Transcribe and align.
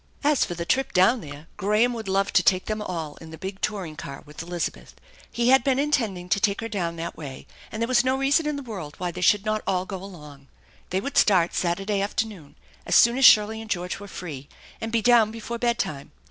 As 0.23 0.43
for 0.43 0.55
the 0.55 0.65
trip 0.65 0.93
down 0.93 1.21
there, 1.21 1.45
Graham 1.57 1.93
would 1.93 2.07
love 2.07 2.33
to 2.33 2.41
take 2.41 2.65
them 2.65 2.81
all 2.81 3.17
in 3.17 3.29
the 3.29 3.37
big 3.37 3.61
touring 3.61 3.95
car 3.95 4.23
with 4.25 4.41
Elizabeth. 4.41 4.95
He 5.31 5.49
had 5.49 5.63
been 5.63 5.77
intending 5.77 6.27
to 6.29 6.39
take 6.39 6.59
her 6.61 6.67
down 6.67 6.95
that 6.95 7.15
way, 7.15 7.45
and 7.71 7.79
there 7.83 7.87
was 7.87 8.03
no 8.03 8.17
reason 8.17 8.47
in 8.47 8.55
the 8.55 8.63
world 8.63 8.95
why 8.97 9.11
they 9.11 9.21
should 9.21 9.45
not 9.45 9.61
all 9.67 9.85
go 9.85 9.97
along. 10.03 10.47
Th^y 10.89 11.03
would 11.03 11.19
star*. 11.19 11.47
Saturday 11.51 12.01
after 12.01 12.25
noon 12.25 12.55
as 12.83 12.95
soon 12.95 13.15
as 13.15 13.25
Shirley 13.25 13.61
and 13.61 13.69
George 13.69 13.99
were 13.99 14.07
free, 14.07 14.49
and 14.81 14.91
be 14.91 15.03
down 15.03 15.29
before 15.29 15.59
bedtime. 15.59 16.11